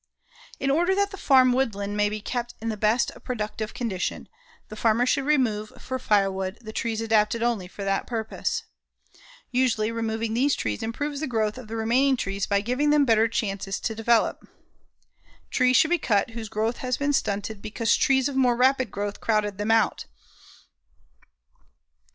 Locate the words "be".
2.09-2.21, 15.91-15.99